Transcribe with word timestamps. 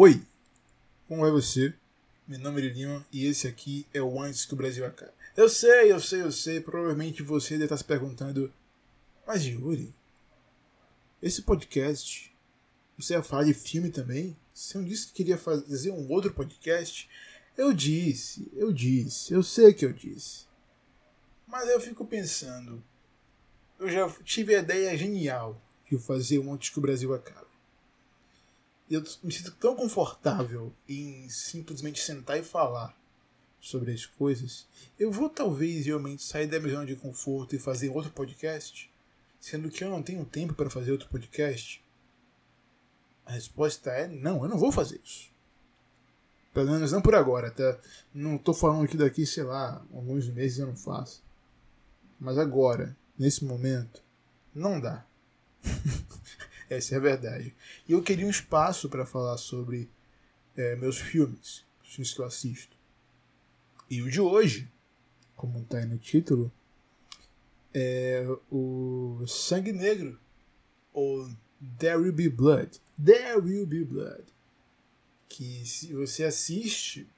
Oi, 0.00 0.24
como 1.08 1.26
é 1.26 1.30
você? 1.32 1.74
Meu 2.24 2.38
nome 2.38 2.62
é 2.62 2.68
Lima 2.68 3.04
e 3.12 3.26
esse 3.26 3.48
aqui 3.48 3.84
é 3.92 4.00
o 4.00 4.22
Antes 4.22 4.46
que 4.46 4.54
o 4.54 4.56
Brasil 4.56 4.86
acabe. 4.86 5.10
Eu 5.36 5.48
sei, 5.48 5.90
eu 5.90 5.98
sei, 5.98 6.22
eu 6.22 6.30
sei, 6.30 6.60
provavelmente 6.60 7.20
você 7.20 7.54
deve 7.54 7.64
estar 7.64 7.78
se 7.78 7.82
perguntando, 7.82 8.54
mas 9.26 9.44
Yuri, 9.44 9.92
esse 11.20 11.42
podcast, 11.42 12.32
você 12.96 13.14
ia 13.14 13.24
falar 13.24 13.42
de 13.42 13.54
filme 13.54 13.90
também? 13.90 14.36
Você 14.54 14.78
não 14.78 14.84
disse 14.84 15.08
que 15.08 15.14
queria 15.14 15.36
fazer 15.36 15.90
um 15.90 16.08
outro 16.12 16.32
podcast? 16.32 17.10
Eu 17.56 17.72
disse, 17.72 18.48
eu 18.54 18.72
disse, 18.72 19.34
eu 19.34 19.42
sei 19.42 19.74
que 19.74 19.84
eu 19.84 19.92
disse. 19.92 20.46
Mas 21.44 21.68
eu 21.68 21.80
fico 21.80 22.06
pensando, 22.06 22.80
eu 23.80 23.90
já 23.90 24.08
tive 24.22 24.54
a 24.54 24.60
ideia 24.60 24.96
genial 24.96 25.60
de 25.90 25.98
fazer 25.98 26.38
um 26.38 26.54
Antes 26.54 26.70
que 26.70 26.78
o 26.78 26.82
Brasil 26.82 27.12
acabe 27.12 27.47
eu 28.90 29.02
me 29.22 29.32
sinto 29.32 29.52
tão 29.52 29.76
confortável 29.76 30.72
em 30.88 31.28
simplesmente 31.28 32.00
sentar 32.00 32.38
e 32.38 32.42
falar 32.42 32.96
sobre 33.60 33.92
as 33.92 34.06
coisas, 34.06 34.66
eu 34.98 35.10
vou 35.10 35.28
talvez 35.28 35.86
realmente 35.86 36.22
sair 36.22 36.46
da 36.46 36.58
minha 36.60 36.72
zona 36.72 36.86
de 36.86 36.96
conforto 36.96 37.54
e 37.54 37.58
fazer 37.58 37.88
outro 37.90 38.10
podcast, 38.12 38.90
sendo 39.40 39.70
que 39.70 39.82
eu 39.82 39.90
não 39.90 40.02
tenho 40.02 40.24
tempo 40.24 40.54
para 40.54 40.70
fazer 40.70 40.92
outro 40.92 41.08
podcast? 41.08 41.84
A 43.26 43.32
resposta 43.32 43.90
é 43.90 44.06
não, 44.06 44.42
eu 44.42 44.48
não 44.48 44.58
vou 44.58 44.72
fazer 44.72 45.00
isso. 45.04 45.30
Pelo 46.54 46.70
menos 46.70 46.92
não 46.92 47.02
por 47.02 47.14
agora, 47.14 47.50
tá? 47.50 47.78
Não 48.12 48.38
tô 48.38 48.54
falando 48.54 48.88
que 48.88 48.96
daqui, 48.96 49.26
sei 49.26 49.44
lá, 49.44 49.84
alguns 49.92 50.28
meses 50.28 50.58
eu 50.58 50.66
não 50.66 50.76
faço. 50.76 51.22
Mas 52.18 52.38
agora, 52.38 52.96
nesse 53.18 53.44
momento, 53.44 54.02
não 54.54 54.80
dá. 54.80 55.04
Essa 56.68 56.94
é 56.94 56.98
a 56.98 57.00
verdade. 57.00 57.54
E 57.88 57.92
eu 57.92 58.02
queria 58.02 58.26
um 58.26 58.30
espaço 58.30 58.88
para 58.88 59.06
falar 59.06 59.38
sobre 59.38 59.88
é, 60.56 60.76
meus 60.76 60.98
filmes, 60.98 61.64
os 61.82 61.94
filmes 61.94 62.12
que 62.12 62.20
eu 62.20 62.26
assisto. 62.26 62.76
E 63.88 64.02
o 64.02 64.10
de 64.10 64.20
hoje, 64.20 64.70
como 65.34 65.60
está 65.60 65.78
aí 65.78 65.86
no 65.86 65.98
título, 65.98 66.52
é 67.72 68.26
o 68.50 69.24
Sangue 69.26 69.72
Negro, 69.72 70.18
ou 70.92 71.30
There 71.78 71.96
Will 71.96 72.12
Be 72.12 72.28
Blood. 72.28 72.80
There 73.02 73.38
Will 73.38 73.66
Be 73.66 73.84
Blood. 73.84 74.24
Que 75.28 75.64
se 75.64 75.94
você 75.94 76.24
assiste, 76.24 77.08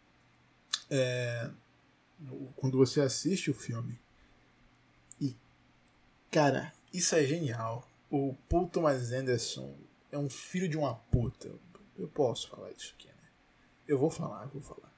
é, 0.89 1.51
quando 2.55 2.79
você 2.79 3.01
assiste 3.01 3.51
o 3.51 3.55
filme, 3.55 3.99
e 5.21 5.35
cara, 6.31 6.73
isso 6.93 7.15
é 7.17 7.25
genial 7.25 7.90
o 8.11 8.35
Paul 8.49 8.69
Thomas 8.69 9.13
Anderson 9.13 9.75
é 10.11 10.19
um 10.19 10.29
filho 10.29 10.69
de 10.69 10.77
uma 10.77 10.95
puta. 10.95 11.51
Eu 11.97 12.09
posso 12.09 12.49
falar 12.49 12.71
isso 12.73 12.95
aqui, 12.97 13.07
né? 13.07 13.29
Eu 13.87 13.99
vou 13.99 14.11
falar, 14.11 14.45
eu 14.45 14.51
vou 14.51 14.63
falar. 14.63 14.93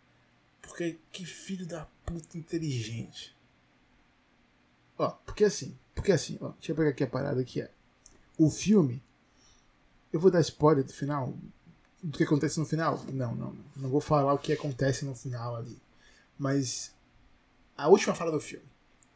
Porque 0.62 0.98
que 1.10 1.26
filho 1.26 1.66
da 1.66 1.86
puta 2.06 2.38
inteligente. 2.38 3.36
Ó, 4.96 5.10
porque 5.26 5.44
assim, 5.44 5.76
porque 5.94 6.12
assim, 6.12 6.38
ó, 6.40 6.50
deixa 6.50 6.72
eu 6.72 6.76
pegar 6.76 6.90
aqui 6.90 7.04
a 7.04 7.08
parada 7.08 7.44
que 7.44 7.60
é. 7.60 7.70
O 8.38 8.50
filme. 8.50 9.02
Eu 10.12 10.20
vou 10.20 10.30
dar 10.30 10.40
spoiler 10.40 10.84
do 10.84 10.92
final. 10.92 11.34
Do 12.02 12.16
que 12.16 12.24
acontece 12.24 12.58
no 12.58 12.66
final? 12.66 13.02
Não, 13.12 13.34
não, 13.34 13.52
não. 13.52 13.64
Não 13.76 13.90
vou 13.90 14.00
falar 14.00 14.32
o 14.32 14.38
que 14.38 14.52
acontece 14.52 15.04
no 15.04 15.14
final 15.14 15.56
ali. 15.56 15.80
Mas. 16.38 16.94
A 17.76 17.88
última 17.88 18.14
fala 18.14 18.30
do 18.30 18.40
filme. 18.40 18.71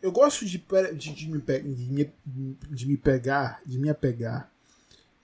Eu 0.06 0.12
gosto 0.12 0.46
de, 0.46 0.64
de, 0.96 1.12
de, 1.12 1.28
me, 1.28 1.40
de, 1.40 1.90
me, 1.90 2.14
de 2.70 2.86
me 2.86 2.96
pegar, 2.96 3.60
de 3.66 3.76
me 3.76 3.90
apegar 3.90 4.52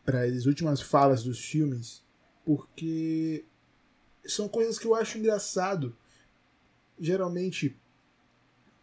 para 0.05 0.25
as 0.25 0.45
últimas 0.45 0.81
falas 0.81 1.23
dos 1.23 1.39
filmes, 1.39 2.03
porque 2.45 3.45
são 4.27 4.49
coisas 4.49 4.81
que 4.81 4.85
eu 4.85 4.97
acho 4.97 5.19
engraçado. 5.19 5.97
Geralmente, 6.99 7.77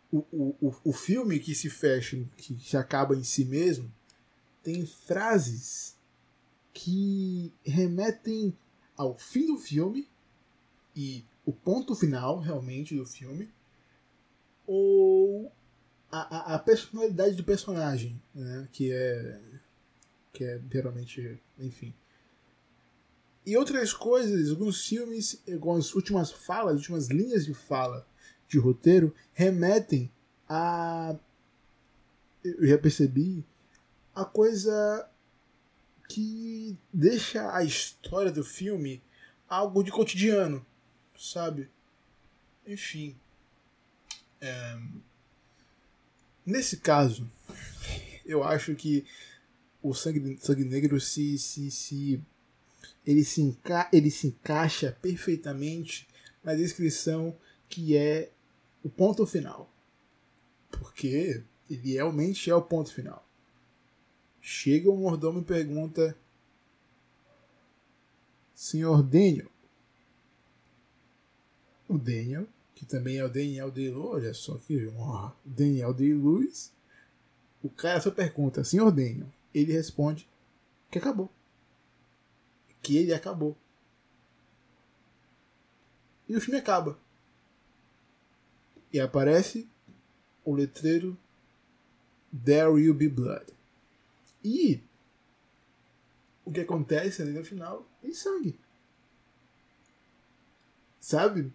o, 0.09 0.19
o, 0.31 0.73
o 0.85 0.93
filme 0.93 1.37
que 1.37 1.53
se 1.53 1.69
fecha, 1.69 2.17
que 2.37 2.57
se 2.61 2.77
acaba 2.77 3.13
em 3.13 3.23
si 3.25 3.43
mesmo, 3.43 3.93
tem 4.63 4.85
frases 4.85 5.97
que 6.73 7.51
remetem 7.61 8.57
ao 8.95 9.17
fim 9.17 9.47
do 9.47 9.57
filme 9.57 10.07
e 10.95 11.25
o 11.45 11.51
ponto 11.51 11.93
final 11.93 12.39
realmente 12.39 12.95
do 12.95 13.05
filme, 13.05 13.49
ou 14.65 15.51
a, 16.11 16.55
a, 16.55 16.59
personalidade 16.59 17.35
do 17.35 17.43
personagem, 17.43 18.21
né? 18.33 18.67
Que 18.71 18.91
é. 18.91 19.39
Que 20.33 20.43
é 20.43 20.61
geralmente. 20.71 21.41
Enfim. 21.59 21.93
E 23.45 23.55
outras 23.57 23.93
coisas, 23.93 24.49
alguns 24.49 24.85
filmes, 24.85 25.41
algumas 25.51 25.93
últimas 25.93 26.31
falas, 26.31 26.77
últimas 26.77 27.07
linhas 27.07 27.45
de 27.45 27.53
fala 27.53 28.05
de 28.47 28.57
roteiro 28.57 29.13
remetem 29.33 30.11
a. 30.47 31.15
Eu 32.43 32.67
já 32.67 32.77
percebi. 32.77 33.45
A 34.15 34.25
coisa 34.25 35.09
que 36.09 36.77
deixa 36.91 37.55
a 37.55 37.63
história 37.63 38.31
do 38.31 38.43
filme 38.43 39.01
algo 39.47 39.83
de 39.83 39.91
cotidiano, 39.91 40.65
sabe? 41.17 41.69
Enfim. 42.65 43.15
É, 44.41 44.79
Nesse 46.49 46.77
caso, 46.77 47.29
eu 48.25 48.43
acho 48.43 48.73
que 48.73 49.05
o 49.83 49.93
Sangue, 49.93 50.39
sangue 50.41 50.63
Negro 50.63 50.99
se, 50.99 51.37
se, 51.37 51.69
se, 51.69 52.19
ele, 53.05 53.23
se 53.23 53.43
enca, 53.43 53.87
ele 53.93 54.09
se 54.09 54.25
encaixa 54.25 54.97
perfeitamente 54.99 56.07
na 56.43 56.55
descrição 56.55 57.37
que 57.69 57.95
é 57.95 58.31
o 58.83 58.89
ponto 58.89 59.27
final. 59.27 59.71
Porque 60.71 61.43
ele 61.69 61.93
realmente 61.93 62.49
é 62.49 62.55
o 62.55 62.63
ponto 62.63 62.91
final. 62.91 63.23
Chega 64.41 64.89
o 64.89 64.97
mordomo 64.97 65.41
e 65.41 65.45
pergunta: 65.45 66.17
Senhor 68.55 69.03
Daniel. 69.03 69.51
O 71.87 71.95
Daniel 71.99 72.47
que 72.79 72.85
também 72.85 73.17
é 73.17 73.25
o 73.25 73.29
Daniel 73.29 73.69
Day-Lewis, 73.69 74.05
olha 74.05 74.33
só 74.33 74.57
que 74.57 74.87
honra. 74.87 75.35
Daniel 75.43 75.93
Day-Lewis. 75.93 76.71
O 77.61 77.69
cara 77.69 77.99
só 77.99 78.09
pergunta, 78.09 78.63
senhor 78.63 78.89
Daniel. 78.89 79.27
Ele 79.53 79.73
responde 79.73 80.25
que 80.89 80.97
acabou. 80.97 81.29
Que 82.81 82.95
ele 82.95 83.13
acabou. 83.13 83.57
E 86.29 86.37
o 86.37 86.39
filme 86.39 86.57
acaba. 86.57 86.97
E 88.93 88.99
aparece 89.01 89.67
o 90.45 90.55
letreiro 90.55 91.17
There 92.45 92.69
Will 92.69 92.93
Be 92.93 93.09
Blood. 93.09 93.45
E 94.41 94.81
o 96.45 96.51
que 96.53 96.61
acontece 96.61 97.21
ali 97.21 97.33
no 97.33 97.43
final 97.43 97.85
tem 98.01 98.13
sangue. 98.13 98.57
Sabe? 100.97 101.51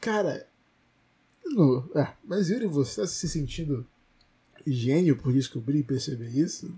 Cara. 0.00 0.48
É, 1.94 2.12
mas 2.24 2.50
Yuri, 2.50 2.66
você 2.66 2.90
está 2.90 3.06
se 3.06 3.28
sentindo 3.28 3.86
gênio 4.66 5.16
por 5.16 5.32
descobrir 5.32 5.78
e 5.78 5.82
perceber 5.82 6.28
isso? 6.28 6.72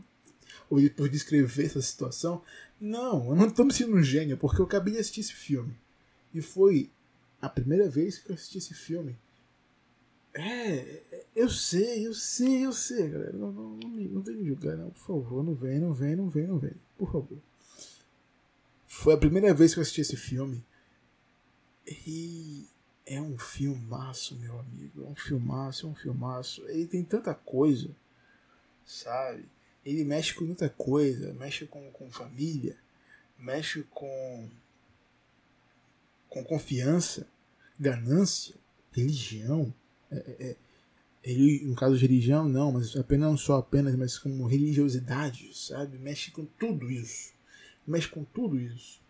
Ou 0.68 0.78
por 0.90 1.08
descrever 1.08 1.66
essa 1.66 1.82
situação? 1.82 2.42
Não, 2.80 3.30
eu 3.30 3.36
não 3.36 3.48
estou 3.48 3.64
me 3.64 3.72
sentindo 3.72 3.96
um 3.96 4.02
gênio, 4.02 4.38
porque 4.38 4.60
eu 4.60 4.64
acabei 4.64 4.94
de 4.94 5.00
assistir 5.00 5.20
esse 5.20 5.34
filme. 5.34 5.76
E 6.32 6.40
foi 6.40 6.90
a 7.42 7.48
primeira 7.48 7.88
vez 7.88 8.18
que 8.18 8.30
eu 8.30 8.34
assisti 8.34 8.58
esse 8.58 8.74
filme. 8.74 9.16
É, 10.32 11.02
eu 11.34 11.48
sei, 11.50 12.06
eu 12.06 12.14
sei, 12.14 12.64
eu 12.64 12.72
sei, 12.72 13.08
galera. 13.08 13.32
Não, 13.32 13.50
não, 13.50 13.70
não, 13.76 13.88
não 13.88 14.22
vem 14.22 14.36
me 14.36 14.46
julgar, 14.46 14.76
não, 14.76 14.90
por 14.90 15.00
favor. 15.00 15.42
Não 15.42 15.54
vem, 15.54 15.80
não 15.80 15.92
vem, 15.92 16.14
não 16.14 16.28
vem, 16.28 16.46
não 16.46 16.58
vem. 16.58 16.74
Por 16.96 17.10
favor. 17.10 17.38
Foi 18.86 19.14
a 19.14 19.18
primeira 19.18 19.52
vez 19.52 19.74
que 19.74 19.80
eu 19.80 19.82
assisti 19.82 20.00
esse 20.00 20.16
filme. 20.16 20.64
E 22.06 22.66
é 23.10 23.20
um 23.20 23.36
filmaço, 23.36 24.36
meu 24.36 24.56
amigo. 24.60 25.02
É 25.04 25.08
um 25.08 25.16
filmaço, 25.16 25.84
é 25.84 25.90
um 25.90 25.94
filmaço. 25.96 26.64
Ele 26.68 26.86
tem 26.86 27.02
tanta 27.02 27.34
coisa, 27.34 27.90
sabe? 28.86 29.44
Ele 29.84 30.04
mexe 30.04 30.32
com 30.32 30.44
muita 30.44 30.68
coisa. 30.68 31.34
Mexe 31.34 31.66
com, 31.66 31.90
com 31.90 32.08
família, 32.08 32.78
mexe 33.36 33.82
com, 33.90 34.48
com 36.28 36.44
confiança, 36.44 37.26
ganância, 37.78 38.54
religião. 38.92 39.74
É, 40.08 40.16
é, 40.16 40.50
é 40.50 40.56
ele, 41.32 41.64
no 41.66 41.74
caso 41.74 41.98
de 41.98 42.06
religião, 42.06 42.48
não, 42.48 42.70
mas 42.70 42.94
apenas 42.94 43.28
não 43.28 43.36
só 43.36 43.58
apenas, 43.58 43.96
mas 43.96 44.18
com 44.18 44.46
religiosidade, 44.46 45.52
sabe? 45.52 45.98
Mexe 45.98 46.30
com 46.30 46.44
tudo 46.44 46.88
isso. 46.88 47.32
Mexe 47.84 48.06
com 48.06 48.22
tudo 48.22 48.58
isso. 48.60 49.00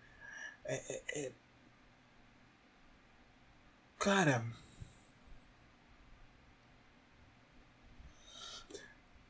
É, 0.65 0.75
é, 0.75 1.27
é 1.27 1.33
Cara. 4.01 4.43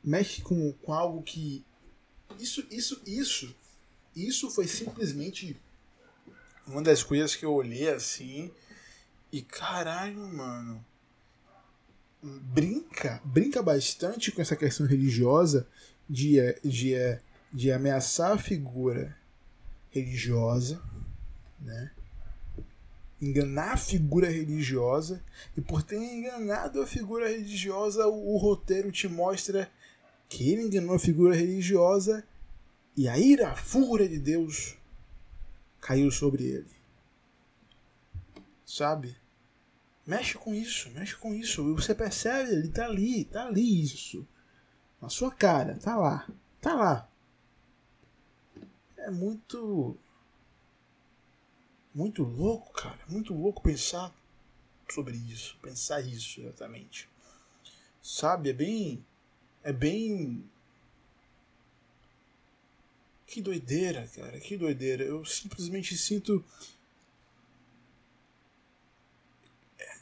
Mexe 0.03 0.41
com, 0.43 0.73
com 0.75 0.95
algo 0.95 1.23
que. 1.23 1.65
Isso, 2.39 2.65
isso, 2.71 3.03
isso. 3.05 3.55
Isso 4.15 4.49
foi 4.49 4.69
simplesmente 4.69 5.61
uma 6.69 6.83
das 6.83 7.03
coisas 7.03 7.35
que 7.35 7.45
eu 7.45 7.53
olhei 7.53 7.89
assim 7.89 8.53
e 9.33 9.43
caralho, 9.43 10.21
mano. 10.29 10.85
Brinca, 12.23 13.21
brinca 13.25 13.63
bastante 13.63 14.31
com 14.31 14.41
essa 14.41 14.55
questão 14.55 14.87
religiosa 14.87 15.67
de, 16.09 16.37
de, 16.63 16.95
de 17.53 17.73
ameaçar 17.73 18.33
a 18.33 18.39
figura 18.39 19.17
religiosa, 19.91 20.81
né? 21.59 21.91
Enganar 23.21 23.73
a 23.73 23.77
figura 23.77 24.31
religiosa, 24.31 25.23
e 25.57 25.61
por 25.61 25.83
ter 25.83 25.97
enganado 25.97 26.81
a 26.81 26.87
figura 26.87 27.29
religiosa, 27.29 28.07
o, 28.07 28.35
o, 28.35 28.39
roteiro 28.39 28.91
te 28.91 29.09
mostra 29.09 29.71
que 30.29 30.51
ele 30.51 30.63
enganou 30.63 30.97
a 30.97 30.99
figura 30.99 31.35
religiosa 31.35 32.25
e 32.97 33.09
a 33.09 33.19
ira, 33.19 33.51
a 33.51 33.57
fúria 33.57 34.09
de 34.09 34.19
Deus 34.19 34.77
caiu 35.81 36.11
sobre 36.11 36.45
ele. 36.45 36.71
Sabe? 38.65 39.17
Mexe 40.07 40.39
com 40.39 40.55
isso, 40.55 40.91
mexe 40.91 41.15
com 41.17 41.35
isso. 41.35 41.75
Você 41.75 41.95
percebe, 41.95 42.53
ele 42.53 42.69
tá 42.69 42.87
ali, 42.87 43.25
tá 43.25 43.47
ali 43.47 43.83
isso. 43.83 44.27
Na 45.01 45.09
sua 45.09 45.31
cara, 45.31 45.77
tá 45.77 45.97
lá, 45.97 46.29
tá 46.61 46.75
lá. 46.75 47.09
É 48.97 49.11
muito 49.11 49.97
muito 51.95 52.23
louco, 52.23 52.73
cara. 52.73 52.99
Muito 53.09 53.35
louco 53.35 53.63
pensar 53.63 54.15
sobre 54.93 55.17
isso. 55.17 55.57
Pensar 55.63 56.01
isso 56.01 56.41
exatamente. 56.41 57.09
Sabe? 58.03 58.51
É 58.51 58.53
bem. 58.53 59.05
É 59.63 59.73
bem. 59.73 60.45
Que 63.27 63.41
doideira, 63.41 64.09
cara. 64.15 64.39
Que 64.41 64.57
doideira. 64.57 65.05
Eu 65.05 65.25
simplesmente 65.25 65.97
sinto. 65.97 66.45
É, 69.79 69.99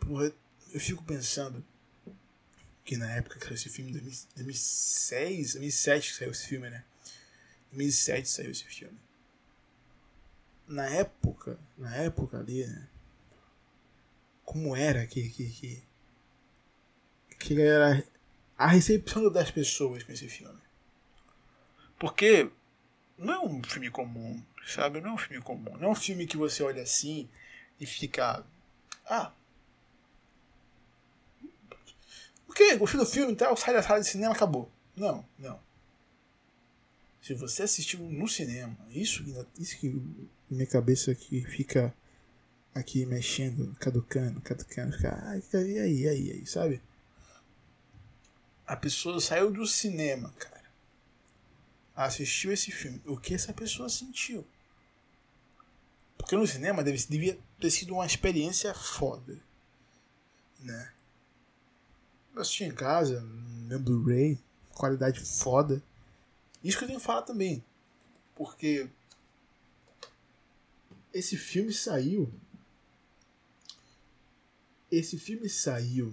porra, 0.00 0.32
eu 0.72 0.80
fico 0.80 1.02
pensando 1.02 1.64
que 2.84 2.96
na 2.96 3.10
época 3.12 3.38
que 3.38 3.44
saiu 3.44 3.54
esse 3.54 3.68
filme, 3.68 3.92
2006, 3.92 5.52
2007 5.52 6.10
que 6.10 6.16
saiu 6.16 6.30
esse 6.30 6.46
filme, 6.46 6.68
né? 6.68 6.84
2007 7.70 8.28
saiu 8.28 8.50
esse 8.50 8.64
filme 8.64 8.98
na 10.66 10.86
época, 10.86 11.58
na 11.76 11.94
época 11.96 12.38
ali, 12.38 12.66
né? 12.66 12.88
Como 14.44 14.74
era 14.76 15.06
que, 15.06 15.28
que, 15.28 15.48
que, 15.48 15.82
que 17.38 17.60
era 17.60 18.04
a 18.56 18.66
recepção 18.66 19.30
das 19.30 19.50
pessoas 19.50 20.02
com 20.02 20.12
esse 20.12 20.28
filme. 20.28 20.60
Porque 21.98 22.50
não 23.18 23.34
é 23.34 23.40
um 23.40 23.62
filme 23.62 23.90
comum, 23.90 24.42
sabe? 24.66 25.00
Não 25.00 25.10
é 25.10 25.12
um 25.14 25.18
filme 25.18 25.42
comum. 25.42 25.76
Não 25.78 25.88
é 25.88 25.90
um 25.90 25.94
filme 25.94 26.26
que 26.26 26.36
você 26.36 26.62
olha 26.62 26.82
assim 26.82 27.28
e 27.80 27.86
fica. 27.86 28.44
Ah. 29.06 29.32
O 32.48 32.52
que? 32.52 32.76
Gostou 32.76 33.00
do 33.00 33.06
filme 33.06 33.32
e 33.32 33.36
tal? 33.36 33.56
Sai 33.56 33.74
da 33.74 33.82
sala 33.82 34.00
de 34.00 34.06
cinema, 34.06 34.34
acabou. 34.34 34.70
Não, 34.94 35.26
não. 35.38 35.58
Se 37.22 37.34
você 37.34 37.62
assistiu 37.62 38.00
no 38.00 38.26
cinema, 38.26 38.76
isso, 38.90 39.24
isso 39.56 39.78
que 39.78 39.96
minha 40.50 40.66
cabeça 40.66 41.12
aqui 41.12 41.40
fica 41.44 41.94
aqui 42.74 43.06
mexendo, 43.06 43.74
caducando, 43.78 44.40
caducando, 44.40 44.96
fica, 44.96 45.16
ai, 45.24 45.40
e 45.52 45.78
aí, 45.78 46.08
aí, 46.08 46.32
aí, 46.32 46.46
sabe? 46.46 46.82
A 48.66 48.76
pessoa 48.76 49.20
saiu 49.20 49.52
do 49.52 49.64
cinema, 49.66 50.32
cara. 50.38 50.62
Assistiu 51.94 52.52
esse 52.52 52.72
filme. 52.72 53.00
O 53.06 53.16
que 53.16 53.34
essa 53.34 53.52
pessoa 53.52 53.88
sentiu? 53.88 54.44
Porque 56.16 56.34
no 56.34 56.46
cinema 56.46 56.82
deve, 56.82 57.06
devia 57.08 57.38
ter 57.60 57.70
sido 57.70 57.94
uma 57.94 58.06
experiência 58.06 58.74
foda. 58.74 59.38
Né? 60.58 60.92
Eu 62.34 62.40
assisti 62.40 62.64
em 62.64 62.74
casa, 62.74 63.20
meu 63.20 63.78
Blu-ray, 63.78 64.40
qualidade 64.74 65.20
foda. 65.20 65.82
Isso 66.62 66.78
que 66.78 66.84
eu 66.84 66.88
tenho 66.88 67.00
que 67.00 67.06
falar 67.06 67.22
também. 67.22 67.64
Porque 68.34 68.88
esse 71.12 71.36
filme 71.36 71.72
saiu. 71.72 72.32
Esse 74.90 75.18
filme 75.18 75.48
saiu 75.48 76.12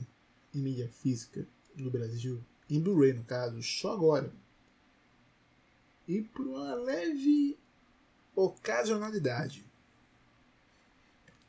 em 0.53 0.59
mídia 0.59 0.89
física 0.89 1.45
no 1.75 1.91
Brasil, 1.91 2.43
em 2.69 2.79
Blu-ray 2.79 3.13
no 3.13 3.23
caso, 3.23 3.61
só 3.61 3.93
agora. 3.93 4.33
E 6.07 6.21
por 6.21 6.47
uma 6.47 6.73
leve 6.73 7.57
ocasionalidade. 8.35 9.65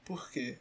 Por 0.04 0.30
quê? 0.30 0.58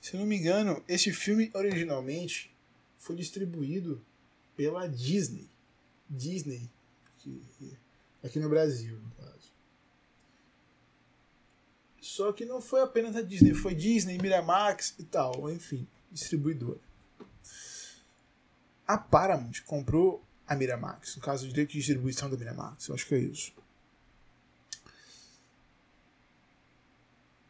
Se 0.00 0.14
eu 0.14 0.20
não 0.20 0.26
me 0.26 0.36
engano, 0.36 0.82
esse 0.86 1.12
filme 1.12 1.50
originalmente 1.54 2.54
foi 2.98 3.16
distribuído 3.16 4.04
pela 4.56 4.86
Disney. 4.86 5.48
Disney 6.08 6.68
aqui, 7.18 7.78
aqui 8.22 8.38
no 8.38 8.48
Brasil, 8.48 8.98
no 8.98 9.10
caso. 9.10 9.52
Só 12.00 12.32
que 12.32 12.44
não 12.44 12.60
foi 12.60 12.80
apenas 12.80 13.16
a 13.16 13.22
Disney, 13.22 13.54
foi 13.54 13.74
Disney, 13.74 14.18
Miramax 14.18 14.94
e 14.98 15.04
tal, 15.04 15.50
enfim, 15.50 15.86
distribuidora. 16.10 16.80
A 18.86 18.96
Paramount 18.96 19.62
comprou 19.66 20.24
a 20.46 20.54
Miramax, 20.54 21.16
no 21.16 21.22
caso, 21.22 21.44
o 21.44 21.48
direito 21.48 21.72
de 21.72 21.78
distribuição 21.78 22.30
da 22.30 22.36
Miramax, 22.36 22.88
eu 22.88 22.94
acho 22.94 23.06
que 23.06 23.14
é 23.14 23.18
isso. 23.18 23.52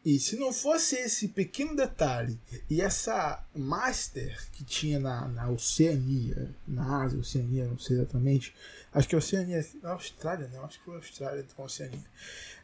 E 0.09 0.17
se 0.17 0.37
não 0.37 0.51
fosse 0.51 0.95
esse 0.95 1.27
pequeno 1.27 1.75
detalhe 1.75 2.39
e 2.67 2.81
essa 2.81 3.45
master 3.55 4.43
que 4.53 4.63
tinha 4.63 4.99
na, 4.99 5.27
na 5.27 5.47
Oceania, 5.51 6.49
na 6.67 7.03
Ásia, 7.03 7.19
Oceania, 7.19 7.67
não 7.67 7.77
sei 7.77 7.97
exatamente, 7.97 8.55
acho 8.91 9.07
que 9.07 9.13
é 9.13 9.17
Oceania, 9.19 9.63
na 9.83 9.91
Austrália, 9.91 10.47
né? 10.47 10.57
Acho 10.63 10.79
que 10.79 10.85
foi 10.85 10.95
Austrália 10.95 11.45
com 11.55 11.61
Oceania. 11.61 12.03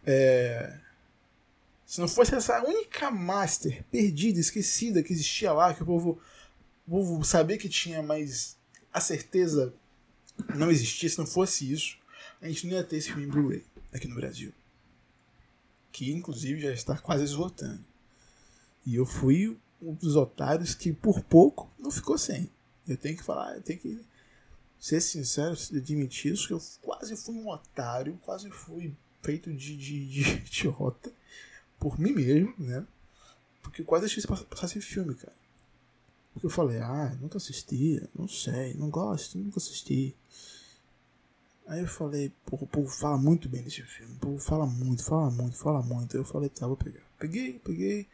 É, 0.03 0.75
se 1.85 2.01
não 2.01 2.07
fosse 2.07 2.33
essa 2.33 2.63
única 2.63 3.11
master 3.11 3.83
perdida, 3.91 4.39
esquecida 4.39 5.03
que 5.03 5.13
existia 5.13 5.53
lá, 5.53 5.71
que 5.71 5.83
o 5.83 5.85
povo, 5.85 6.19
o 6.87 6.89
povo 6.89 7.23
sabia 7.23 7.59
que 7.59 7.69
tinha, 7.69 8.01
mas 8.01 8.57
a 8.91 8.99
certeza 8.99 9.71
não 10.55 10.71
existia, 10.71 11.07
se 11.11 11.19
não 11.19 11.27
fosse 11.27 11.71
isso, 11.71 11.95
a 12.41 12.47
gente 12.47 12.65
não 12.65 12.73
ia 12.73 12.83
ter 12.83 12.97
esse 12.97 13.09
filme 13.09 13.27
Blu-ray 13.27 13.63
aqui 13.93 14.07
no 14.07 14.15
Brasil 14.15 14.51
que 15.95 16.11
inclusive 16.11 16.59
já 16.59 16.73
está 16.73 16.97
quase 16.97 17.23
esgotando. 17.23 17.79
E 18.85 18.95
eu 18.95 19.05
fui 19.05 19.57
um 19.81 19.93
dos 19.93 20.17
otários 20.17 20.75
que 20.75 20.91
por 20.91 21.21
pouco 21.23 21.71
não 21.79 21.89
ficou 21.89 22.17
sem. 22.17 22.51
Eu 22.85 22.97
tenho 22.97 23.15
que 23.15 23.23
falar, 23.23 23.55
eu 23.55 23.61
tenho 23.61 23.79
que 23.79 24.01
ser 24.77 24.99
sincero, 24.99 25.55
admitir 25.73 26.33
isso, 26.33 26.47
que 26.47 26.53
eu 26.53 26.61
quase 26.81 27.15
fui 27.15 27.35
um 27.35 27.47
otário, 27.47 28.19
quase 28.25 28.49
fui 28.51 28.93
feito 29.23 29.53
de, 29.53 29.77
de, 29.77 30.05
de 30.05 30.21
idiota 30.45 31.13
por 31.79 31.97
mim 31.97 32.11
mesmo, 32.11 32.53
né? 32.57 32.85
Porque 33.61 33.81
eu 33.81 33.85
quase 33.85 34.05
deixei 34.05 34.21
passar 34.49 34.65
esse 34.65 34.81
filme, 34.81 35.15
cara. 35.15 35.35
Porque 36.33 36.45
eu 36.45 36.51
falei, 36.51 36.79
ah, 36.79 37.17
nunca 37.21 37.37
assisti, 37.37 38.03
não 38.13 38.27
sei, 38.27 38.73
não 38.73 38.89
gosto, 38.89 39.37
nunca 39.37 39.59
assisti. 39.59 40.13
Aí 41.75 41.81
eu 41.81 41.87
falei, 41.87 42.31
o 42.49 42.65
povo 42.65 42.87
fala 42.87 43.17
muito 43.17 43.49
bem 43.49 43.61
desse 43.61 43.83
filme. 43.83 44.13
O 44.15 44.19
povo 44.19 44.39
fala 44.39 44.65
muito, 44.65 45.03
fala 45.03 45.29
muito, 45.29 45.57
fala 45.57 45.81
muito. 45.81 46.15
Aí 46.15 46.21
eu 46.21 46.25
falei, 46.25 46.47
tá, 46.47 46.65
vou 46.65 46.77
pegar. 46.77 47.01
Peguei, 47.19 47.59
peguei. 47.59 48.07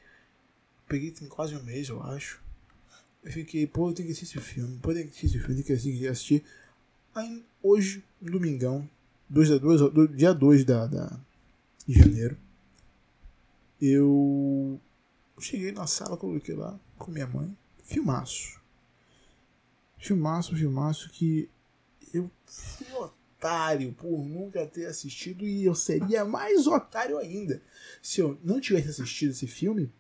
Peguei 0.88 1.12
tem 1.12 1.27
quase 1.27 1.56
um 1.56 1.62
mês, 1.62 1.88
eu 1.88 2.01
acho. 2.01 2.41
Eu 3.24 3.32
fiquei, 3.32 3.68
pô, 3.68 3.89
eu 3.89 3.94
tenho 3.94 4.08
que 4.08 4.13
assistir 4.13 4.39
esse 4.39 4.48
filme. 4.48 4.80
Pô, 4.80 4.89
eu 4.89 4.96
tenho 4.96 5.06
que 5.06 5.12
assistir 5.12 5.38
esse 5.38 5.46
filme, 5.46 5.62
tenho 5.62 5.80
que 6.00 6.08
assistir. 6.08 6.44
Aí 7.13 7.46
hoje, 7.62 8.03
domingão, 8.20 8.89
dois, 9.30 9.48
dois, 9.60 9.80
do, 9.80 10.08
dia 10.08 10.34
2 10.34 10.65
da, 10.65 10.88
da, 10.88 11.20
de 11.88 11.94
janeiro, 11.94 12.36
eu 13.80 14.82
cheguei 15.39 15.72
na 15.72 15.86
sala, 15.86 16.18
coloquei 16.18 16.56
lá 16.56 16.80
com 16.98 17.12
minha 17.12 17.27
mãe. 17.27 17.56
Filmaço. 17.84 18.60
Filmaço, 20.00 20.56
filmaço 20.56 21.12
que 21.12 21.48
eu 22.12 22.27
fui 22.48 22.88
otário 23.41 23.91
por 23.93 24.24
nunca 24.24 24.67
ter 24.67 24.86
assistido 24.86 25.43
e 25.43 25.65
eu 25.65 25.74
seria 25.74 26.24
mais 26.24 26.67
otário 26.67 27.17
ainda 27.17 27.60
se 28.00 28.21
eu 28.21 28.39
não 28.43 28.62
tivesse 28.62 28.89
assistido 28.89 29.31
esse 29.31 29.48
filme 29.48 29.91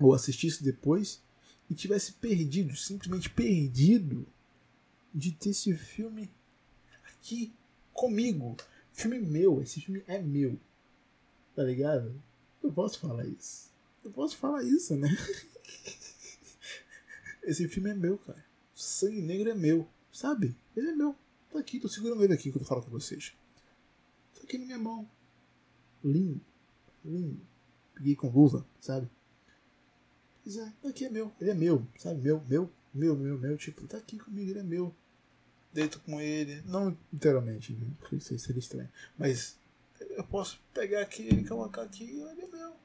ou 0.00 0.12
assistisse 0.12 0.64
depois 0.64 1.22
e 1.70 1.74
tivesse 1.74 2.12
perdido, 2.14 2.76
simplesmente 2.76 3.30
perdido 3.30 4.26
de 5.14 5.30
ter 5.30 5.50
esse 5.50 5.74
filme 5.74 6.28
aqui 7.04 7.52
comigo. 7.92 8.56
Filme 8.92 9.20
meu, 9.20 9.62
esse 9.62 9.80
filme 9.80 10.02
é 10.06 10.18
meu. 10.18 10.58
Tá 11.54 11.62
ligado? 11.62 12.20
Eu 12.62 12.72
posso 12.72 12.98
falar 12.98 13.26
isso. 13.26 13.70
Eu 14.04 14.10
posso 14.10 14.36
falar 14.36 14.62
isso, 14.62 14.96
né? 14.96 15.08
esse 17.42 17.66
filme 17.68 17.90
é 17.90 17.94
meu, 17.94 18.18
cara. 18.18 18.44
Sangue 18.74 19.22
Negro 19.22 19.50
é 19.50 19.54
meu, 19.54 19.88
sabe? 20.12 20.54
Ele 20.76 20.90
é 20.90 20.92
meu. 20.92 21.16
Tá 21.50 21.58
aqui, 21.58 21.80
tô 21.80 21.88
segurando 21.88 22.22
ele 22.22 22.34
aqui 22.34 22.50
quando 22.50 22.62
eu 22.62 22.68
falo 22.68 22.82
com 22.82 22.90
vocês. 22.90 23.34
Tá 24.34 24.42
aqui 24.42 24.58
na 24.58 24.66
minha 24.66 24.78
mão. 24.78 25.08
Lindo. 26.04 26.40
Lindo. 27.04 27.40
peguei 27.94 28.14
com 28.14 28.30
luva, 28.30 28.66
sabe? 28.80 29.08
Pois 30.42 30.56
é, 30.56 30.72
aqui 30.84 31.04
é 31.04 31.10
meu, 31.10 31.32
ele 31.40 31.50
é 31.50 31.54
meu, 31.54 31.84
sabe? 31.98 32.20
Meu, 32.20 32.40
meu, 32.48 32.70
meu, 32.94 33.16
meu, 33.16 33.36
meu, 33.36 33.56
tipo, 33.56 33.84
tá 33.88 33.96
aqui 33.98 34.16
comigo, 34.16 34.50
ele 34.50 34.60
é 34.60 34.62
meu. 34.62 34.94
Deito 35.72 36.00
com 36.00 36.20
ele, 36.20 36.62
não 36.62 36.96
literalmente, 37.12 37.72
né? 37.72 37.90
porque 37.98 38.16
isso 38.16 38.38
seria 38.38 38.60
estranho, 38.60 38.88
mas 39.18 39.58
eu 40.00 40.24
posso 40.24 40.60
pegar 40.72 41.02
aqui 41.02 41.28
e 41.28 41.44
colocar 41.44 41.82
aqui 41.82 42.04
e 42.04 42.22
ele 42.22 42.42
é 42.42 42.46
meu. 42.46 42.76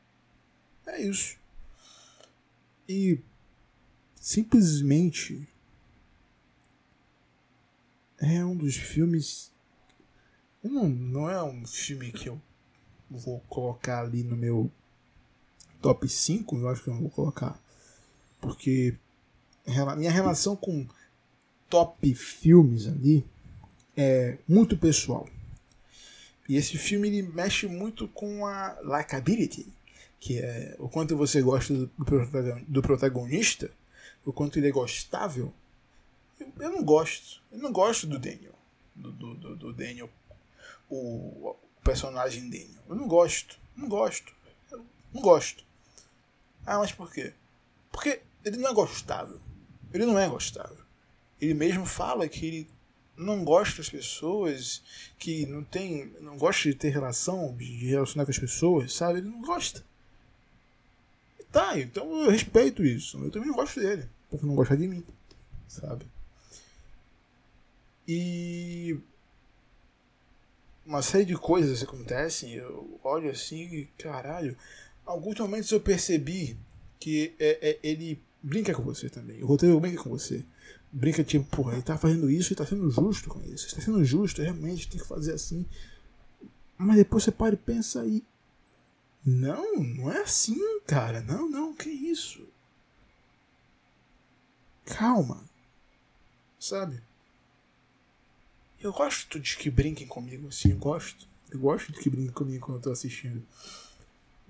É 0.88 1.02
isso. 1.02 1.38
E 2.90 3.20
simplesmente 4.16 5.48
é 8.22 8.46
um 8.46 8.56
dos 8.56 8.76
filmes. 8.76 9.52
Não, 10.64 10.88
não 10.88 11.30
é 11.30 11.44
um 11.44 11.66
filme 11.66 12.12
que 12.12 12.30
eu 12.30 12.40
vou 13.10 13.40
colocar 13.50 14.02
ali 14.02 14.24
no 14.24 14.38
meu 14.38 14.72
top 15.82 16.08
5, 16.08 16.58
eu 16.58 16.70
acho 16.70 16.84
que 16.84 16.90
eu 16.90 16.94
não 16.94 17.02
vou 17.02 17.10
colocar. 17.10 17.60
Porque 18.40 18.96
minha 19.98 20.12
relação 20.12 20.56
com 20.56 20.88
top 21.70 22.14
filmes 22.14 22.88
ali 22.88 23.26
é 23.98 24.38
muito 24.48 24.78
pessoal. 24.78 25.28
E 26.48 26.56
esse 26.58 26.78
filme 26.78 27.08
ele 27.08 27.22
mexe 27.24 27.66
muito 27.68 28.08
com 28.10 28.46
a 28.46 28.78
likability, 28.82 29.66
que 30.20 30.38
é 30.38 30.76
o 30.80 30.88
quanto 30.90 31.16
você 31.18 31.42
gosta 31.42 31.74
do 32.68 32.82
protagonista, 32.82 33.72
o 34.26 34.32
quanto 34.32 34.60
ele 34.60 34.68
é 34.68 34.72
gostável. 34.72 35.54
Eu, 36.60 36.72
não 36.72 36.84
gosto. 36.84 37.42
Eu 37.52 37.60
não 37.60 37.72
gosto 37.72 38.08
do 38.08 38.20
Daniel. 38.20 38.56
Do, 38.96 39.12
do, 39.12 39.56
do 39.56 39.74
Daniel. 39.74 40.10
O, 40.90 41.50
o 41.50 41.58
personagem 41.84 42.50
Daniel. 42.50 42.84
Eu 42.90 42.96
não 42.96 43.08
gosto. 43.08 43.60
Não 43.76 43.88
gosto. 43.88 44.34
Eu 44.72 44.86
não 45.14 45.22
gosto. 45.22 45.64
Ah, 46.66 46.78
mas 46.78 46.92
por 46.92 47.12
quê? 47.12 47.34
Porque 47.92 48.22
ele 48.44 48.58
não 48.58 48.70
é 48.70 48.74
gostável. 48.74 49.40
Ele 49.94 50.06
não 50.06 50.18
é 50.18 50.28
gostável. 50.28 50.78
Ele 51.40 51.54
mesmo 51.54 51.86
fala 51.86 52.28
que 52.28 52.46
ele 52.46 52.70
não 53.18 53.44
gosta 53.44 53.78
das 53.78 53.90
pessoas, 53.90 54.82
que 55.18 55.46
não 55.46 55.64
tem, 55.64 56.14
não 56.22 56.38
gosta 56.38 56.70
de 56.70 56.76
ter 56.76 56.90
relação, 56.90 57.56
de 57.56 57.66
relacionar 57.88 58.26
com 58.26 58.32
as 58.32 58.40
pessoas, 58.40 58.94
sabe? 58.94 59.20
Ele 59.20 59.30
não 59.30 59.42
gosta. 59.42 59.84
Tá, 61.52 61.78
então 61.78 62.24
eu 62.24 62.32
respeito 62.32 62.84
isso. 62.84 63.18
Eu 63.24 63.30
também 63.30 63.50
não 63.50 63.56
gosto 63.56 63.80
dele, 63.80 64.08
porque 64.30 64.46
não 64.46 64.56
gosta 64.56 64.78
de 64.78 64.88
mim, 64.88 65.04
sabe? 65.68 66.06
E 68.14 69.00
uma 70.86 71.02
série 71.02 71.24
de 71.24 71.38
coisas 71.38 71.82
acontecem, 71.82 72.56
eu 72.56 73.00
olho 73.02 73.32
assim 73.32 73.64
e 73.74 73.86
caralho, 73.98 74.58
alguns 75.06 75.40
momentos 75.40 75.72
eu 75.72 75.80
percebi 75.80 76.58
que 77.00 77.34
é, 77.40 77.70
é, 77.70 77.80
ele 77.82 78.22
brinca 78.44 78.74
com 78.74 78.84
você 78.84 79.10
também. 79.10 79.42
O 79.42 79.46
roteiro 79.46 79.80
brinca 79.80 80.04
com 80.04 80.10
você. 80.10 80.44
Brinca 80.92 81.24
tipo, 81.24 81.46
porra, 81.56 81.72
ele 81.76 81.84
tá 81.84 81.98
fazendo 81.98 82.30
isso 82.30 82.52
e 82.52 82.56
tá 82.56 82.66
sendo 82.66 82.92
justo 82.92 83.30
com 83.30 83.40
isso. 83.44 83.68
Está 83.68 83.80
sendo 83.80 84.04
justo, 84.04 84.42
realmente 84.42 84.90
tem 84.90 85.00
que 85.00 85.08
fazer 85.08 85.32
assim. 85.32 85.66
Mas 86.78 86.98
depois 86.98 87.24
você 87.24 87.32
para 87.32 87.54
e 87.54 87.58
pensa 87.58 88.02
aí. 88.02 88.26
Não, 89.26 89.82
não 89.82 90.12
é 90.12 90.24
assim, 90.24 90.60
cara. 90.86 91.22
Não, 91.22 91.50
não, 91.50 91.74
que 91.74 91.90
isso? 91.90 92.46
Calma. 94.84 95.46
Sabe? 96.60 97.02
Eu 98.82 98.92
gosto 98.92 99.40
de 99.40 99.58
que 99.58 99.70
brinquem 99.70 100.08
comigo 100.08 100.48
assim, 100.48 100.72
eu 100.72 100.78
gosto. 100.78 101.28
Eu 101.52 101.60
gosto 101.60 101.92
de 101.92 102.00
que 102.00 102.10
brinquem 102.10 102.32
comigo 102.32 102.66
quando 102.66 102.78
eu 102.78 102.82
tô 102.82 102.92
assistindo. 102.92 103.44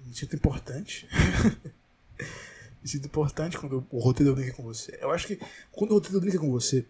Me 0.05 0.15
sinto 0.15 0.35
importante. 0.35 1.07
Me 2.81 2.87
sinto 2.87 3.05
importante 3.05 3.57
quando 3.57 3.85
o 3.91 3.99
roteiro 3.99 4.33
brinca 4.33 4.53
com 4.53 4.63
você. 4.63 4.97
Eu 5.01 5.11
acho 5.11 5.27
que 5.27 5.39
quando 5.71 5.91
o 5.91 5.95
roteiro 5.95 6.19
brinca 6.19 6.39
com 6.39 6.49
você, 6.49 6.85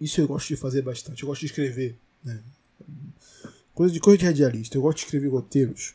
isso 0.00 0.20
eu 0.20 0.26
gosto 0.26 0.48
de 0.48 0.56
fazer 0.56 0.82
bastante. 0.82 1.22
Eu 1.22 1.28
gosto 1.28 1.40
de 1.40 1.46
escrever. 1.46 1.96
Né? 2.22 2.42
Coisa 3.72 3.94
de 3.94 4.00
coisa 4.00 4.18
de 4.18 4.26
radialista. 4.26 4.76
Eu 4.76 4.82
gosto 4.82 4.98
de 4.98 5.04
escrever 5.04 5.28
roteiros 5.28 5.94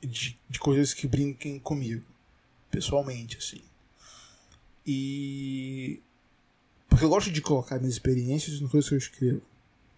de, 0.00 0.38
de 0.48 0.58
coisas 0.58 0.92
que 0.92 1.06
brinquem 1.06 1.58
comigo. 1.58 2.04
Pessoalmente, 2.70 3.38
assim. 3.38 3.62
E. 4.86 6.00
Porque 7.00 7.06
eu 7.06 7.10
gosto 7.10 7.32
de 7.32 7.40
colocar 7.40 7.78
minhas 7.78 7.94
experiências 7.94 8.60
nas 8.60 8.70
coisas 8.70 8.86
que 8.86 8.94
eu 8.94 8.98
escrevo. 8.98 9.42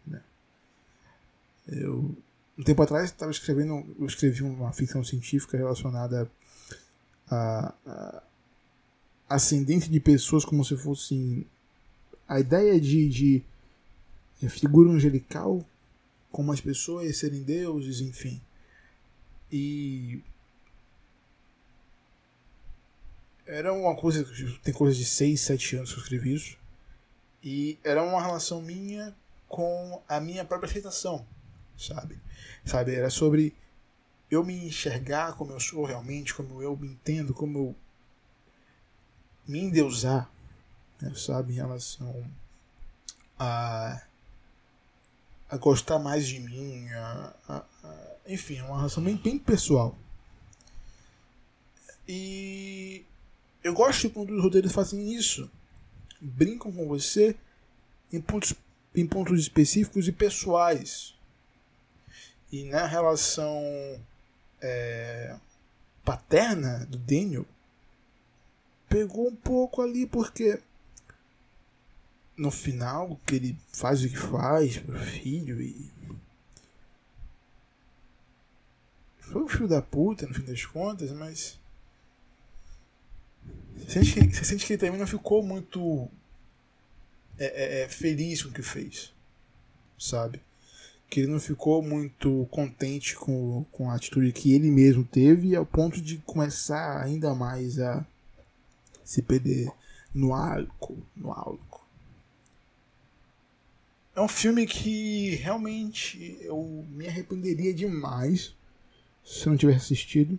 Né? 0.07 0.23
Eu. 1.67 2.17
Um 2.57 2.63
tempo 2.63 2.81
atrás 2.81 3.07
estava 3.07 3.33
escrevendo. 3.33 3.85
Eu 3.99 4.07
escrevi 4.07 4.45
uma 4.45 4.73
ficção 4.73 5.03
científica 5.03 5.57
relacionada 5.57 6.31
a, 7.29 7.75
a 7.85 8.23
ascendente 9.29 9.91
de 9.91 9.99
pessoas 9.99 10.45
como 10.45 10.65
se 10.65 10.77
fossem 10.77 11.45
a 12.29 12.39
ideia 12.39 12.81
de, 12.81 13.09
de 13.09 14.49
figura 14.49 14.89
angelical 14.89 15.67
como 16.31 16.53
as 16.53 16.61
pessoas 16.61 17.17
serem 17.17 17.43
deuses, 17.43 18.01
enfim. 18.01 18.41
E 19.51 20.21
era 23.45 23.73
uma 23.73 23.97
coisa, 23.97 24.25
tem 24.63 24.73
coisa 24.73 24.97
de 24.97 25.05
6, 25.05 25.41
7 25.41 25.77
anos 25.79 25.93
que 25.93 25.99
eu 25.99 26.03
escrevi 26.05 26.35
isso. 26.35 26.62
E 27.43 27.79
era 27.83 28.03
uma 28.03 28.23
relação 28.23 28.63
minha 28.63 29.15
com 29.49 30.03
a 30.09 30.21
minha 30.21 30.45
própria 30.45 30.71
aceitação, 30.71 31.27
sabe? 31.77 32.19
Sabe, 32.65 32.95
era 32.95 33.11
sobre 33.11 33.55
eu 34.31 34.45
me 34.45 34.67
enxergar 34.67 35.35
como 35.35 35.53
eu 35.53 35.61
sou 35.61 35.85
realmente, 35.85 36.33
como 36.33 36.63
eu 36.63 36.77
me 36.77 36.89
entendo, 36.89 37.35
como 37.35 37.59
eu 37.59 37.77
me 39.47 39.61
endeusar, 39.61 40.31
né, 41.01 41.13
sabe, 41.15 41.53
em 41.53 41.57
relação 41.57 42.25
a, 43.39 44.01
a 45.51 45.57
gostar 45.59 45.99
mais 45.99 46.27
de 46.27 46.39
mim, 46.39 46.89
a, 46.93 47.35
a, 47.49 47.65
a 47.85 48.17
enfim, 48.27 48.59
é 48.59 48.63
uma 48.63 48.77
relação 48.77 49.03
bem, 49.03 49.17
bem 49.17 49.39
pessoal. 49.39 49.99
E 52.09 53.05
eu 53.63 53.75
gosto 53.75 54.09
quando 54.11 54.35
os 54.35 54.43
roteiros 54.43 54.73
fazem 54.73 55.13
isso. 55.15 55.51
Brincam 56.25 56.71
com 56.71 56.87
você 56.87 57.35
em 58.13 58.21
pontos, 58.21 58.55
em 58.95 59.07
pontos 59.07 59.41
específicos 59.41 60.07
e 60.07 60.13
pessoais. 60.13 61.15
E 62.51 62.65
na 62.65 62.87
relação 62.87 63.61
é, 64.61 65.37
paterna 66.05 66.87
do 66.87 66.99
Daniel 66.99 67.47
pegou 68.89 69.27
um 69.27 69.35
pouco 69.35 69.83
ali 69.83 70.07
porque 70.07 70.61
no 72.37 72.51
final 72.51 73.19
que 73.27 73.35
ele 73.37 73.59
faz 73.73 74.05
o 74.05 74.09
que 74.09 74.17
faz 74.17 74.79
pro 74.79 74.99
filho 74.99 75.61
e 75.61 75.91
foi 79.19 79.43
um 79.43 79.49
filho 79.49 79.69
da 79.69 79.81
puta 79.81 80.27
no 80.27 80.35
fim 80.35 80.45
das 80.45 80.67
contas, 80.67 81.11
mas 81.13 81.59
você 83.77 84.05
sente 84.05 84.15
que, 84.15 84.37
você 84.37 84.45
sente 84.45 84.67
que 84.67 84.73
ele 84.73 84.81
também 84.81 84.99
não 84.99 85.07
ficou 85.07 85.43
muito 85.43 86.09
é, 87.39 87.81
é, 87.81 87.83
é 87.83 87.89
feliz 87.89 88.43
com 88.43 88.51
o 88.51 88.53
que 88.53 88.63
fez, 88.63 89.13
sabe? 89.99 90.41
que 91.13 91.21
ele 91.21 91.31
não 91.31 91.39
ficou 91.39 91.83
muito 91.83 92.49
contente 92.51 93.15
com, 93.15 93.67
com 93.71 93.91
a 93.91 93.97
atitude 93.97 94.33
que 94.33 94.55
ele 94.55 94.71
mesmo 94.71 95.05
teve, 95.05 95.55
ao 95.55 95.67
ponto 95.67 96.01
de 96.01 96.17
começar 96.17 97.03
ainda 97.03 97.35
mais 97.35 97.79
a 97.79 98.03
se 99.05 99.21
perder 99.21 99.71
no 100.15 100.33
álcool, 100.33 101.03
no 101.15 101.31
álcool. 101.31 101.85
É 104.17 104.23
um 104.23 104.29
filme 104.29 104.67
que 104.67 105.35
realmente 105.35 106.39
eu 106.41 106.87
me 106.89 107.07
arrependeria 107.07 107.75
demais 107.75 108.55
se 109.23 109.47
eu 109.47 109.51
não 109.51 109.59
tivesse 109.59 109.85
assistido. 109.93 110.39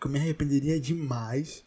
Que 0.00 0.06
eu 0.06 0.10
me 0.10 0.18
arrependeria 0.18 0.80
demais 0.80 1.62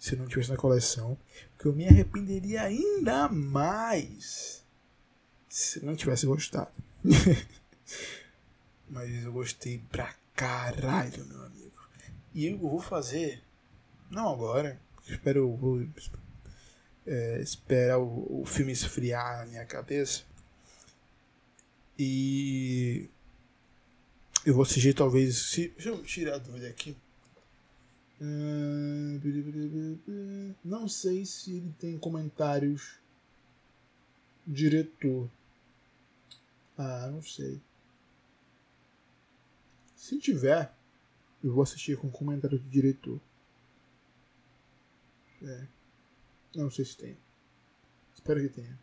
se 0.00 0.16
não 0.16 0.26
tivesse 0.26 0.50
na 0.50 0.56
coleção. 0.56 1.16
Que 1.58 1.66
eu 1.66 1.74
me 1.74 1.86
arrependeria 1.86 2.62
ainda 2.62 3.28
mais 3.28 4.64
se 5.48 5.84
não 5.84 5.94
tivesse 5.94 6.26
gostado. 6.26 6.72
Mas 8.88 9.22
eu 9.22 9.32
gostei 9.32 9.78
pra 9.90 10.14
caralho, 10.34 11.24
meu 11.26 11.44
amigo. 11.44 11.88
E 12.34 12.46
eu 12.46 12.58
vou 12.58 12.80
fazer, 12.80 13.42
não 14.10 14.32
agora, 14.32 14.80
espero 15.06 15.54
vou, 15.56 15.86
é, 17.06 17.40
esperar 17.40 17.98
o, 17.98 18.42
o 18.42 18.46
filme 18.46 18.72
esfriar 18.72 19.40
na 19.40 19.46
minha 19.46 19.66
cabeça. 19.66 20.22
E 21.98 23.08
eu 24.46 24.54
vou 24.54 24.62
assistir 24.62 24.94
talvez. 24.94 25.36
Se, 25.36 25.68
deixa 25.68 25.90
eu 25.90 26.02
tirar 26.02 26.36
a 26.36 26.38
dúvida 26.38 26.68
aqui. 26.68 26.96
Não 30.62 30.86
sei 30.88 31.24
se 31.24 31.56
ele 31.56 31.74
tem 31.78 31.98
comentários 31.98 32.98
diretor. 34.46 35.30
Ah, 36.76 37.08
não 37.10 37.22
sei. 37.22 37.60
Se 39.96 40.18
tiver, 40.18 40.72
Eu 41.42 41.54
vou 41.54 41.62
assistir 41.62 41.96
com 41.96 42.10
comentário 42.10 42.58
do 42.58 42.68
diretor. 42.68 43.18
É. 45.42 45.66
Não 46.54 46.70
sei 46.70 46.84
se 46.84 46.96
tem. 46.98 47.16
Espero 48.14 48.40
que 48.42 48.48
tenha. 48.50 48.78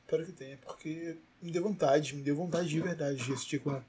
Espero 0.00 0.24
que 0.24 0.32
tenha, 0.32 0.56
porque 0.58 1.18
me 1.42 1.50
deu 1.50 1.64
vontade, 1.64 2.14
me 2.14 2.22
deu 2.22 2.36
vontade 2.36 2.68
de 2.68 2.80
verdade 2.80 3.16
de 3.24 3.32
assistir 3.32 3.60
com 3.60 3.82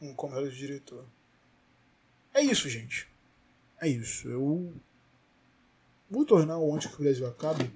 um 0.00 0.14
comentário 0.14 0.48
do 0.48 0.56
diretor. 0.56 1.04
É 2.34 2.40
isso, 2.42 2.68
gente. 2.68 3.08
É 3.80 3.88
isso. 3.88 4.28
Eu 4.28 4.72
vou 6.10 6.24
tornar 6.24 6.58
o 6.58 6.74
Antes 6.74 6.90
que 6.90 7.00
o 7.00 7.04
Brasil 7.04 7.26
acabe 7.26 7.70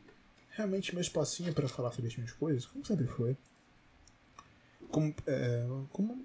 realmente 0.51 0.95
meu 0.95 1.03
espacinho 1.03 1.53
para 1.53 1.69
falar 1.69 1.93
sobre 1.93 2.09
as 2.09 2.17
minhas 2.17 2.33
coisas, 2.33 2.65
como 2.67 2.85
sempre 2.85 3.07
foi. 3.07 3.37
Como, 4.91 5.15
é, 5.27 5.67
como 5.93 6.17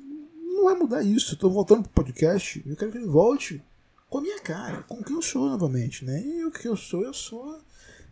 não 0.62 0.66
vai 0.66 0.76
mudar 0.76 1.04
isso. 1.04 1.34
Eu 1.34 1.40
tô 1.40 1.50
voltando 1.50 1.84
pro 1.84 2.04
podcast. 2.04 2.64
Eu 2.66 2.76
quero 2.76 2.92
que 2.92 2.98
ele 2.98 3.08
volte 3.08 3.62
com 4.10 4.20
a 4.20 4.22
minha 4.22 4.40
cara, 4.42 4.84
com 4.84 5.02
quem 5.04 5.16
eu 5.16 5.22
sou 5.22 5.50
novamente, 5.50 6.06
né? 6.06 6.22
E 6.22 6.44
o 6.46 6.52
que 6.52 6.68
eu 6.68 6.76
sou, 6.76 7.04
eu 7.04 7.14
sou. 7.14 7.60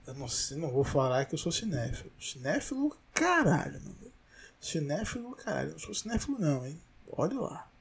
Eu 0.07 0.13
não, 0.15 0.27
sei, 0.27 0.57
não 0.57 0.71
vou 0.71 0.83
falar 0.83 1.25
que 1.25 1.35
eu 1.35 1.39
sou 1.39 1.51
cinéfilo. 1.51 2.11
Cinéfilo, 2.19 2.97
caralho, 3.13 3.79
mano. 3.81 4.11
Cinéfilo, 4.59 5.35
caralho. 5.35 5.69
Eu 5.69 5.73
não 5.73 5.79
sou 5.79 5.93
cinéfilo, 5.93 6.39
não, 6.39 6.65
hein? 6.65 6.81
Olha 7.11 7.39
lá. 7.39 7.71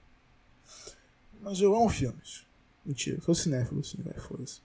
Mas 1.41 1.61
eu 1.61 1.75
amo 1.75 1.89
filmes. 1.89 2.47
Mentira, 2.85 3.21
sou 3.21 3.35
cinéfilo, 3.35 3.85
sim, 3.85 3.99
vai, 4.03 4.15
foda-se. 4.15 4.61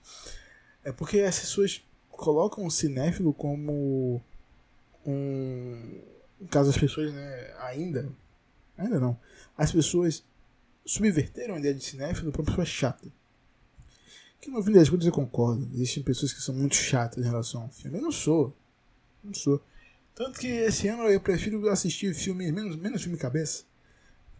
É 0.82 0.92
porque 0.92 1.20
as 1.20 1.38
pessoas 1.38 1.82
colocam 2.10 2.64
o 2.66 2.70
cinéfilo 2.70 3.32
como 3.32 4.22
um. 5.04 6.00
Caso, 6.50 6.70
as 6.70 6.78
pessoas, 6.78 7.12
né, 7.12 7.54
ainda. 7.60 8.10
Ainda 8.76 8.98
não. 8.98 9.18
As 9.56 9.70
pessoas 9.72 10.24
subverteram 10.84 11.54
a 11.54 11.58
ideia 11.58 11.74
de 11.74 11.84
cinéfilo 11.84 12.32
para 12.32 12.42
uma 12.42 12.46
pessoa 12.46 12.64
chata. 12.64 13.06
Que 14.40 14.50
no 14.50 14.62
fim 14.62 14.72
das 14.72 14.88
contas 14.88 15.06
eu 15.06 15.12
concordo. 15.12 15.68
Existem 15.74 16.02
pessoas 16.02 16.32
que 16.32 16.40
são 16.40 16.54
muito 16.54 16.74
chatas 16.74 17.24
em 17.24 17.28
relação 17.28 17.62
ao 17.62 17.70
filme. 17.70 17.98
Eu 17.98 18.02
não 18.02 18.12
sou. 18.12 18.54
Não 19.22 19.32
sou. 19.32 19.62
Tanto 20.14 20.38
que 20.38 20.46
esse 20.46 20.86
ano 20.86 21.04
eu 21.04 21.20
prefiro 21.20 21.68
assistir 21.68 22.14
filmes 22.14 22.52
menos, 22.52 22.76
menos 22.76 23.02
filme 23.02 23.16
cabeça. 23.16 23.64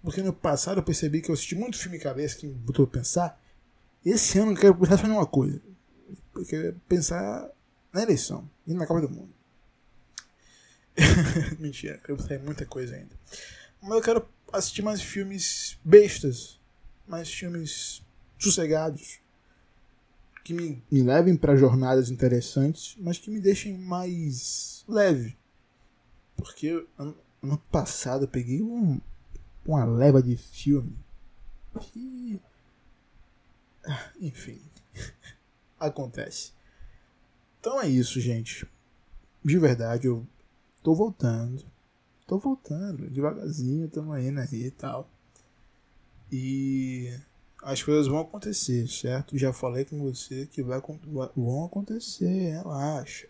Porque 0.04 0.22
no 0.22 0.34
passado 0.34 0.80
eu 0.80 0.82
percebi 0.82 1.22
que 1.22 1.30
eu 1.30 1.32
assisti 1.32 1.54
muito 1.54 1.78
filme 1.78 1.98
cabeça 1.98 2.36
que 2.36 2.46
me 2.46 2.52
botou 2.52 2.84
a 2.84 2.88
pensar. 2.88 3.40
Esse 4.04 4.38
ano 4.38 4.52
eu 4.52 4.56
quero 4.56 4.74
pensar 4.74 4.98
só 4.98 5.06
uma 5.06 5.26
coisa. 5.26 5.62
Porque 6.30 6.74
pensar 6.86 7.50
na 7.90 8.02
eleição 8.02 8.48
e 8.66 8.74
na 8.74 8.86
Copa 8.86 9.00
do 9.00 9.08
Mundo. 9.08 9.32
Mentira, 11.58 11.98
eu 12.06 12.18
pensar 12.18 12.38
muita 12.38 12.66
coisa 12.66 12.94
ainda. 12.94 13.18
Mas 13.80 13.92
eu 13.92 14.02
quero 14.02 14.28
assistir 14.52 14.82
mais 14.82 15.00
filmes 15.00 15.78
bestas. 15.82 16.60
Mais 17.08 17.32
filmes 17.32 18.02
sossegados 18.38 19.20
que 20.44 20.52
me, 20.52 20.82
me 20.90 21.02
levem 21.02 21.34
para 21.34 21.56
jornadas 21.56 22.10
interessantes, 22.10 22.94
mas 23.00 23.16
que 23.16 23.30
me 23.30 23.40
deixem 23.40 23.78
mais 23.78 24.84
leve. 24.86 25.34
Porque 26.36 26.86
ano 26.98 27.58
passado 27.70 28.24
eu 28.24 28.28
peguei 28.28 28.60
um, 28.60 29.00
uma 29.66 29.84
leva 29.84 30.22
de 30.22 30.36
filme 30.36 30.96
que. 31.80 32.40
Enfim. 34.20 34.60
Acontece. 35.78 36.52
Então 37.60 37.80
é 37.80 37.88
isso, 37.88 38.20
gente. 38.20 38.66
De 39.44 39.58
verdade, 39.58 40.06
eu 40.06 40.26
tô 40.82 40.94
voltando. 40.94 41.64
Tô 42.26 42.38
voltando, 42.38 43.10
devagarzinho, 43.10 43.88
tamo 43.88 44.16
indo 44.16 44.40
aí 44.40 44.66
e 44.66 44.70
tal. 44.70 45.10
E 46.32 47.14
as 47.62 47.82
coisas 47.82 48.06
vão 48.06 48.20
acontecer, 48.20 48.88
certo? 48.88 49.36
Já 49.36 49.52
falei 49.52 49.84
com 49.84 49.98
você 49.98 50.46
que 50.46 50.62
vai, 50.62 50.80
vão 51.36 51.66
acontecer, 51.66 52.52
relaxa. 52.52 53.28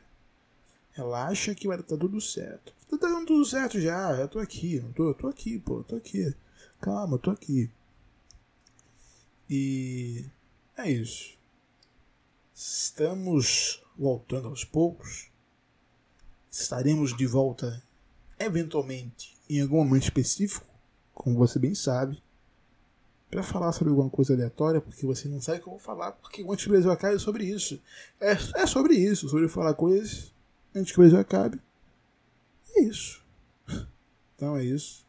Relaxa 0.94 1.54
que 1.56 1.66
vai 1.66 1.78
estar 1.78 1.96
tudo 1.96 2.20
certo. 2.20 2.72
Tá 2.88 2.96
dando 2.96 3.26
tudo 3.26 3.44
certo 3.44 3.80
já, 3.80 4.12
eu 4.12 4.28
tô 4.28 4.38
aqui, 4.38 4.78
não 4.78 4.92
tô, 4.92 5.12
tô 5.12 5.26
aqui, 5.26 5.58
pô, 5.58 5.82
tô 5.82 5.96
aqui. 5.96 6.32
Calma, 6.80 7.18
tô 7.18 7.32
aqui. 7.32 7.68
E 9.50 10.24
é 10.76 10.88
isso. 10.88 11.36
Estamos 12.54 13.82
voltando 13.98 14.46
aos 14.46 14.64
poucos. 14.64 15.30
Estaremos 16.48 17.16
de 17.16 17.26
volta 17.26 17.82
eventualmente 18.38 19.36
em 19.50 19.60
algum 19.60 19.78
momento 19.84 20.04
específico, 20.04 20.66
como 21.12 21.36
você 21.36 21.58
bem 21.58 21.74
sabe 21.74 22.22
para 23.28 23.42
falar 23.42 23.72
sobre 23.72 23.90
alguma 23.90 24.08
coisa 24.08 24.32
aleatória, 24.32 24.80
porque 24.80 25.04
você 25.04 25.26
não 25.26 25.40
sabe 25.40 25.58
o 25.58 25.62
que 25.62 25.68
eu 25.68 25.72
vou 25.72 25.80
falar, 25.80 26.12
porque 26.12 26.40
o 26.40 26.52
Antes 26.52 26.64
que 26.64 26.70
o 26.70 26.72
Brasil 26.72 26.92
acabe 26.92 27.16
é 27.16 27.18
sobre 27.18 27.44
isso. 27.44 27.82
É, 28.20 28.32
é 28.62 28.66
sobre 28.66 28.94
isso, 28.94 29.28
sobre 29.28 29.48
falar 29.48 29.74
coisas 29.74 30.32
antes 30.74 30.92
que 30.92 30.98
o 30.98 31.02
Brasil 31.02 31.18
acabe. 31.18 31.60
É 32.76 32.82
isso. 32.82 33.24
Então 34.34 34.56
é 34.56 34.64
isso. 34.64 35.06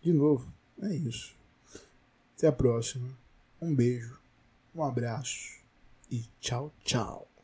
De 0.00 0.12
novo, 0.12 0.52
é 0.82 0.94
isso. 0.94 1.36
Até 2.36 2.46
a 2.46 2.52
próxima. 2.52 3.08
Um 3.60 3.74
beijo, 3.74 4.18
um 4.74 4.82
abraço 4.82 5.58
e 6.10 6.24
tchau, 6.40 6.72
tchau. 6.82 7.29